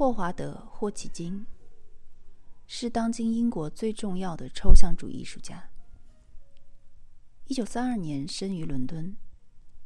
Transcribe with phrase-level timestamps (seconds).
[0.00, 1.44] 霍华德·霍奇金
[2.66, 5.68] 是当今英国最重要的抽象主义艺术家。
[7.48, 9.14] 一九三二年生于伦敦，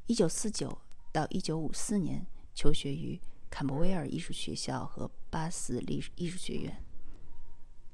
[0.07, 0.79] 一九四九
[1.11, 2.25] 到一九五四年
[2.55, 6.81] 求学于坎伯威尔艺术学校和巴斯艺艺术学院。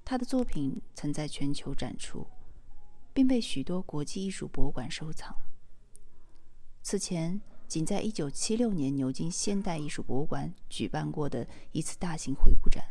[0.05, 2.27] 他的作品曾在全球展出，
[3.14, 5.34] 并被许多国际艺术博物馆收藏。
[6.82, 7.41] 此前，
[7.71, 12.85] 仅在一九七六年牛津现代艺术博物馆举办过的一次大型回顾展。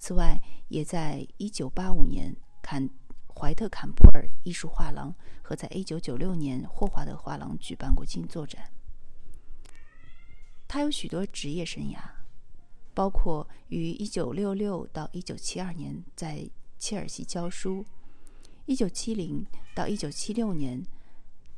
[0.00, 0.36] 此外，
[0.66, 2.90] 也在一九八五年坎
[3.32, 8.68] 怀特坎布尔艺术画廊和在一九九六年霍华德画廊举办过静坐展。
[10.66, 11.98] 他有许多职业生涯，
[12.94, 16.50] 包括于一九六六到一九七二年在
[16.80, 17.86] 切尔西教书，
[18.66, 20.84] 一九七零到一九七六年。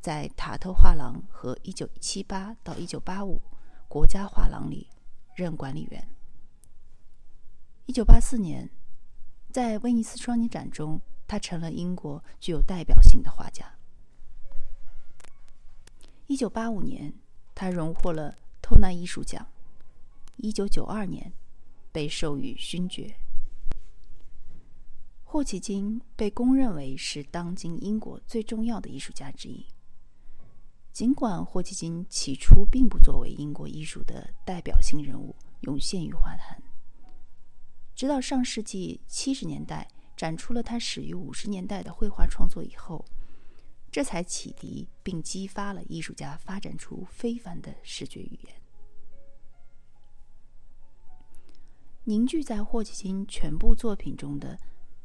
[0.06, 3.40] 在塔特画廊和1978到1985
[3.88, 4.88] 国家画廊里
[5.34, 6.08] 任管理员。
[7.88, 8.70] 1984年，
[9.50, 13.74] 在威尼斯双年展中，他成了英国具有代表性的画家。
[16.28, 17.12] 1985年，
[17.52, 19.44] 他荣获了托纳艺术奖。
[20.38, 21.32] 1992年，
[21.90, 23.16] 被授予勋爵。
[25.24, 29.66] 霍奇金被公认为是当今英国最重要的艺术家之一。
[30.96, 36.58] 尽管霍奇金起初并不作为英国艺术的代表性人物涌现于画坛，
[37.94, 43.04] 直到上世纪七十年代展出了他始于五十年代的绘画创作以后，
[43.92, 48.54] 这才启迪并激发了艺术家发展出非凡的视觉语言。
[52.04, 54.58] 凝聚在霍奇金全部作品中的，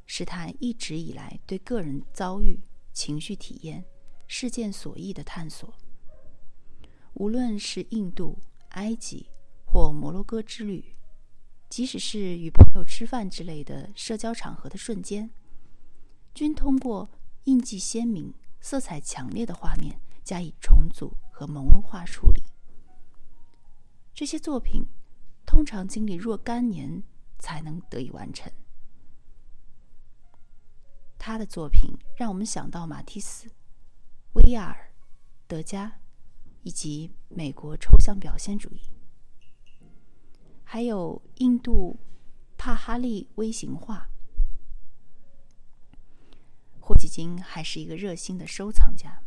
[0.06, 2.58] 是他一直以来对个人遭遇、
[2.94, 3.84] 情绪体验。
[4.34, 5.74] 事件所意的探索，
[7.16, 9.30] 无论是印度、埃及
[9.66, 10.96] 或摩洛哥之旅，
[11.70, 15.30] 即使是与朋友吃饭之类的社交场合的瞬间，
[16.34, 17.10] 均通过
[17.44, 22.42] 印记鲜明、色彩强烈的画面加以重组和朦胧化处理。
[24.14, 24.86] 这些作品
[25.46, 27.04] 通常经历若干年
[27.38, 28.50] 才能得以完成。
[31.20, 33.52] 他的作品让我们想到马蒂斯。
[34.34, 34.94] 威亚尔、
[35.48, 36.00] 德加，
[36.64, 38.80] 以及美国抽象表现主义，
[40.64, 42.00] 还有印度
[42.58, 44.08] 帕哈利微型画。
[46.80, 49.22] 霍奇金还是一个热心的收藏家。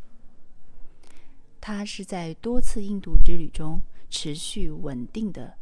[1.61, 5.57] 他是在多次印度之旅中持续稳定的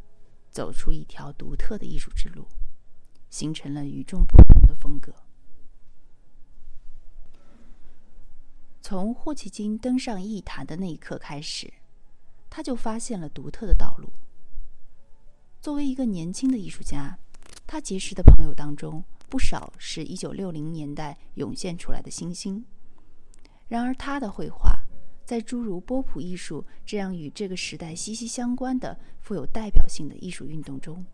[0.49, 2.45] 走出一条独特的艺术之路，
[3.29, 5.22] 形成了与众不同的风格。
[8.85, 11.73] 从霍奇金登上艺坛的那一刻开始，
[12.49, 14.09] 他就发现了独特的道路。
[15.61, 17.17] 作为一个年轻的艺术家，
[17.65, 22.65] 他结识的朋友当中不少是一九六零年代涌现出来的新星。
[23.69, 24.77] 然而，他的绘画
[25.23, 31.05] 在诸如波普艺术这样与这个时代息息相关的、富有代表性的艺术运动中，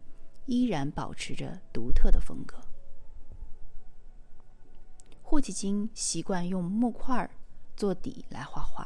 [0.47, 2.57] 依然保持着独特的风格。
[5.21, 7.29] 霍奇金习惯用木块。
[7.79, 8.85] 做底来画画，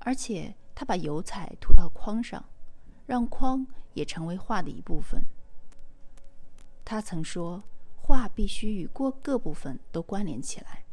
[0.00, 2.44] 而且他把油彩涂到框上，
[3.06, 3.64] 让框
[3.94, 5.24] 也成为画的一部分。
[6.84, 7.62] 他曾说，
[7.94, 10.84] 画必须与各各部分都关联起来，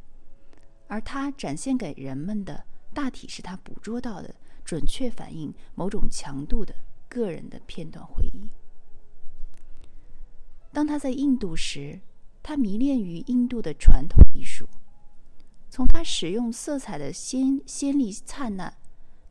[0.87, 6.75] 而他展现给人们的大体是他捕捉到的准确反映某种强度的
[7.09, 8.47] 个人的片段回忆。
[10.71, 11.99] 当他在印度时，
[12.43, 14.67] 他迷恋于印度的传统艺术。
[15.73, 18.77] 从他使用色彩的鲜鲜丽、灿烂、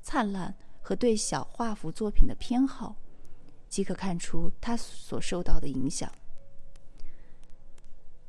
[0.03, 2.97] 灿烂和对小画幅作品的偏好，
[3.69, 6.11] 即可看出他所受到的影响。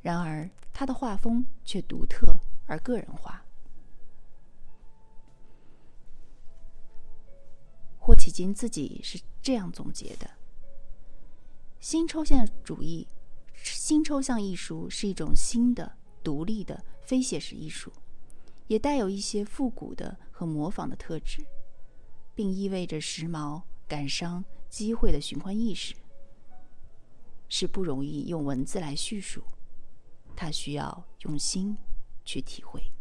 [0.00, 2.38] 然而，他的画风却独特
[2.68, 3.44] 而个人化。
[7.98, 10.30] 霍启金自己是这样总结的
[11.80, 13.08] ：“新抽象主义、
[13.56, 17.92] 新抽象艺术是一种新的、独立的非写实艺术。”
[18.66, 21.44] 也带有一些复古的和模仿的特质，
[22.34, 25.94] 并意味着时髦、感伤、机会的循环意识，
[27.48, 29.42] 是不容易用文字来叙述，
[30.34, 31.76] 它需要用心
[32.24, 32.93] 去体会。